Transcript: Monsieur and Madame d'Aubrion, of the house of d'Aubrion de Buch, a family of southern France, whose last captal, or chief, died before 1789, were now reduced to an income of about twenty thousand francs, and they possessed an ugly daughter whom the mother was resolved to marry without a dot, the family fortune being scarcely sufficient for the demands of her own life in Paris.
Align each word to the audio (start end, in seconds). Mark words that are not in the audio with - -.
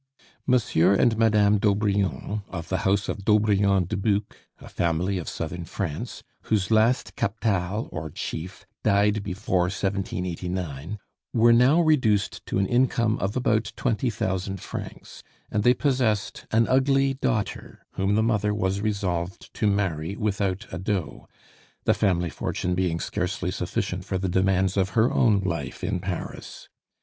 Monsieur 0.47 0.95
and 0.95 1.15
Madame 1.15 1.59
d'Aubrion, 1.59 2.41
of 2.49 2.69
the 2.69 2.79
house 2.89 3.07
of 3.07 3.23
d'Aubrion 3.23 3.83
de 3.87 3.95
Buch, 3.95 4.25
a 4.59 4.67
family 4.67 5.19
of 5.19 5.29
southern 5.29 5.63
France, 5.63 6.23
whose 6.45 6.71
last 6.71 7.15
captal, 7.15 7.87
or 7.91 8.09
chief, 8.09 8.65
died 8.81 9.21
before 9.21 9.69
1789, 9.69 10.97
were 11.35 11.53
now 11.53 11.79
reduced 11.79 12.43
to 12.47 12.57
an 12.57 12.65
income 12.65 13.15
of 13.19 13.35
about 13.37 13.71
twenty 13.75 14.09
thousand 14.09 14.59
francs, 14.59 15.21
and 15.51 15.61
they 15.61 15.75
possessed 15.75 16.47
an 16.49 16.67
ugly 16.67 17.13
daughter 17.13 17.85
whom 17.91 18.15
the 18.15 18.23
mother 18.23 18.55
was 18.55 18.81
resolved 18.81 19.53
to 19.53 19.67
marry 19.67 20.15
without 20.17 20.65
a 20.71 20.79
dot, 20.79 21.29
the 21.83 21.93
family 21.93 22.31
fortune 22.31 22.73
being 22.73 22.99
scarcely 22.99 23.51
sufficient 23.51 24.03
for 24.03 24.17
the 24.17 24.27
demands 24.29 24.77
of 24.77 24.97
her 24.97 25.11
own 25.13 25.41
life 25.41 25.83
in 25.83 25.99
Paris. 25.99 26.69